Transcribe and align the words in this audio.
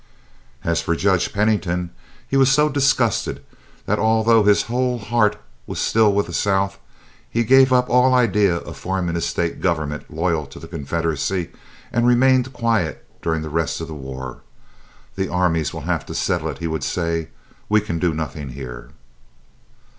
As 0.63 0.81
for 0.81 0.95
Judge 0.95 1.31
Pennington, 1.31 1.91
he 2.27 2.35
was 2.35 2.51
so 2.51 2.69
disgusted 2.69 3.43
that 3.85 3.99
although 3.99 4.41
his 4.41 4.63
whole 4.63 4.97
heart 4.97 5.37
was 5.67 5.93
with 5.93 6.25
the 6.25 6.33
South, 6.33 6.79
he 7.29 7.43
gave 7.43 7.71
up 7.71 7.87
all 7.87 8.11
idea 8.15 8.55
of 8.55 8.75
forming 8.75 9.15
a 9.15 9.21
state 9.21 9.61
government 9.61 10.09
loyal 10.11 10.47
to 10.47 10.57
the 10.57 10.67
Confederacy, 10.67 11.51
and 11.91 12.07
remained 12.07 12.51
quiet 12.51 13.05
during 13.21 13.43
the 13.43 13.49
rest 13.51 13.79
of 13.79 13.87
the 13.87 13.93
war. 13.93 14.41
"The 15.15 15.29
armies 15.29 15.71
will 15.71 15.81
have 15.81 16.03
to 16.07 16.15
settle 16.15 16.47
it," 16.49 16.57
he 16.57 16.65
would 16.67 16.83
say; 16.83 17.27
"we 17.69 17.79
can 17.79 17.99
do 17.99 18.11
nothing 18.11 18.49
here." 18.49 18.89